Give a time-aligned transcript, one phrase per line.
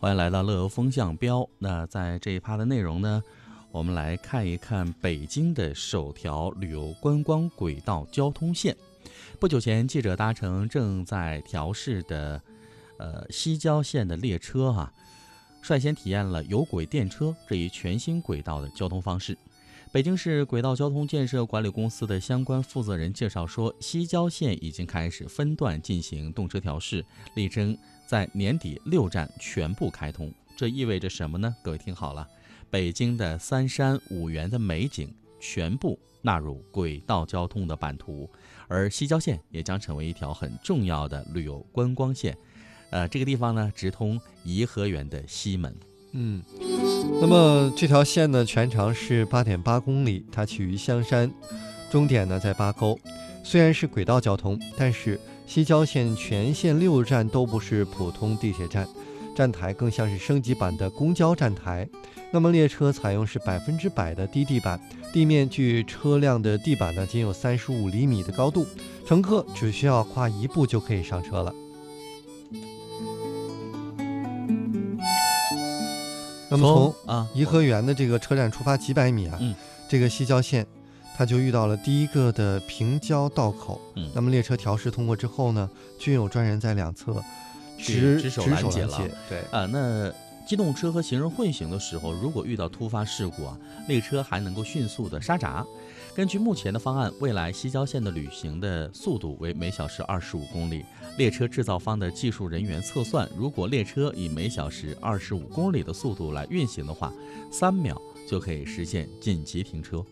[0.00, 1.44] 欢迎来到乐游风向标。
[1.58, 3.20] 那在这一趴的内容呢，
[3.72, 8.76] 我们来看一看北京的首条旅游观光轨道交通线。
[9.40, 12.40] 不久前，记者搭乘正在调试的
[12.98, 14.92] 呃西郊线的列车哈，
[15.62, 19.36] 率先体验了有轨电车这一全新轨道的交通方式。
[19.90, 27.02] 北京市轨道交通建设管理公司的相关负责人介绍说，西郊线已经开始分段进行动车调试，
[27.34, 27.76] 力争。
[28.06, 31.54] 在年底六站全部开通，这意味着什么呢？
[31.62, 32.26] 各位听好了，
[32.70, 38.28] 北京的三山五园的美景全部纳入轨道交通的版图，
[38.66, 42.36] 而西郊线也将成为一条很重要的旅游观光线。
[42.90, 45.74] 呃，这个地方呢，直通颐和园的西门。
[46.12, 46.42] 嗯，
[47.20, 51.32] 那么这条线呢，全长是八点八公里，它起于香山，
[51.90, 52.98] 终点呢在八沟。
[53.44, 55.20] 虽然是轨道交通，但是。
[55.48, 58.86] 西郊线全线六站都不是普通地铁站，
[59.34, 61.88] 站台更像是升级版的公交站台。
[62.30, 64.78] 那么列车采用是百分之百的低地板，
[65.10, 68.66] 地面距车辆的地板呢仅有三十五厘米的高度，
[69.06, 71.50] 乘客只需要跨一步就可以上车了。
[76.50, 79.38] 那么从啊颐和园的这个车站出发几百米啊，
[79.88, 80.66] 这个西郊线。
[81.16, 87.20] 它就遇到了第一个的平交道口，嗯，那么列车调试通过之后呢，均有专人在两侧
[87.76, 88.96] 值值守拦截了。
[89.28, 90.12] 对啊，那
[90.46, 95.66] 机动车和行人混行的时候，如果遇到突发事故啊，列车还能够迅速的刹闸。
[96.18, 100.84] 根据目前的方案，未来西郊线的旅行的速度为每小时二十五公里。
[101.16, 107.12] 列车制造方的技术人员测算，如果列车以每小时二十五公里的速度来运行的话，
[107.52, 107.96] 三秒
[108.28, 110.04] 就可以实现紧急停车。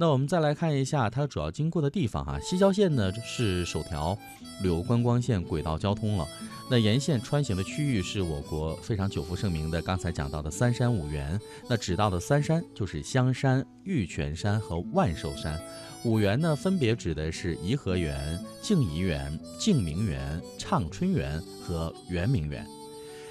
[0.00, 4.16] 那我们再来看一下它主要经过的地方哈，西郊线呢是首条
[4.62, 6.24] 旅游观光线轨道交通了。
[6.70, 11.36] 那沿线穿行的区域是我国非常久负盛名的刚才讲到的三山五园。
[11.68, 15.60] 那指到的三山就是香山、玉泉山和万寿山，
[16.04, 22.64] 五园呢分别指的是颐和园、静怡园、静明园、畅春园和圆明园。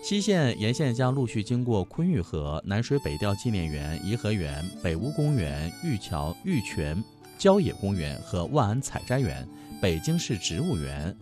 [0.00, 7.02] 西线沿线将陆续经过昆玉河、南水北调纪念园、颐和园、北坞公园、玉桥、玉泉、
[7.36, 9.46] 郊野公园和万安采摘园、
[9.82, 11.14] 北京市植物园、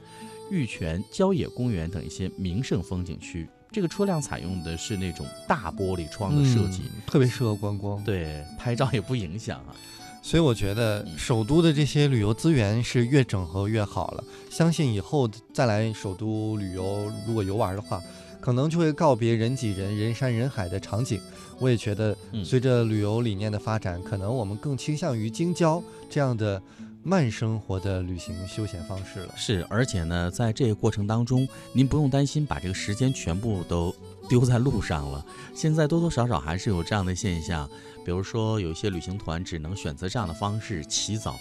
[0.53, 3.49] 玉泉郊野公园等一些名胜风景区。
[3.73, 8.03] 这个车辆采用的是那种大玻璃窗的设计，特别适合观光。
[8.05, 9.75] 对，拍照也不影响啊。
[10.23, 14.23] 所以我觉得首都的这些旅游资源是越整合越好了。
[14.49, 18.01] 相信以后再来首都旅游，如果游玩的话。
[18.41, 21.21] 可能就会告别人挤人、人山人海的场景。
[21.59, 26.61] 我也觉得，随着旅游理念的发展，可能我们更倾向于京郊这样的
[27.03, 29.35] 慢生活的旅行休闲方式了。
[29.37, 33.95] 是，而且呢，在这个过程当中，您不用担心把这个时间全部都
[34.29, 35.25] 丢在路上了。
[35.55, 37.67] 现在多多少少还是有这样的现象，
[38.05, 41.37] 比如说有一些旅行团只能选择这样的方式：起早，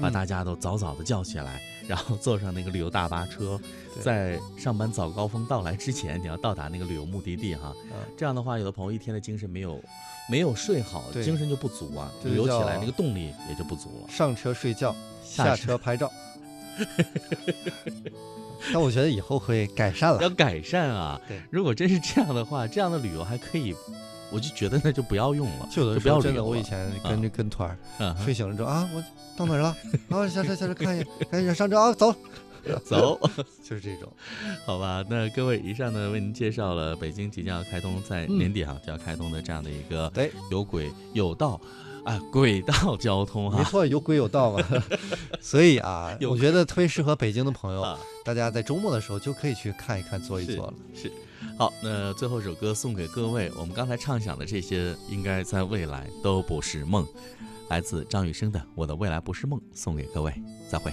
[0.00, 1.60] 把大家都早早的叫起来。
[1.86, 3.60] 然后坐上那个旅游大巴车，
[4.00, 7.74] 在上班早高峰到来之前，你要到达那个旅游目的地哈。
[8.16, 9.78] 这样的话，有的朋友一天的精神没有
[10.30, 14.08] 没有睡好，精神就不足啊，旅游起来那个动力也就不足了。
[14.08, 16.10] 上车睡觉，下车拍照。
[18.72, 20.22] 但我觉得以后会改善了。
[20.22, 21.20] 要改善啊！
[21.28, 23.76] 对，如果真是这样的话，这样的旅游还可以。
[24.34, 26.42] 我就觉得那就不要用了，就不要真的。
[26.42, 29.02] 我以前跟着跟团儿，睡醒了之后啊，我
[29.36, 29.76] 到哪儿了？
[30.10, 32.12] 啊，下车下车 看一眼，赶紧上车啊，走
[32.84, 33.20] 走，
[33.62, 34.12] 就是这种，
[34.66, 35.04] 好吧？
[35.08, 40.10] 那各位，以上呢为您介绍了北京即将要开通，在年底哈就要开通的这样的一个
[40.50, 41.60] 有轨有道
[42.04, 44.64] 啊轨道交通哈，没错，有轨有道嘛。
[45.40, 50.74] 所以啊，我觉得特别适合北京的朋友，大家在周末的时候就可以去看一看，坐一坐了。
[50.94, 51.12] 是。
[51.56, 53.50] 好，那最后一首歌送给各位。
[53.56, 57.06] 我们刚才畅想的这些，应该在未来都不是梦。
[57.68, 60.34] 来自张雨生的《我的未来不是梦》，送给各位，
[60.68, 60.92] 再会。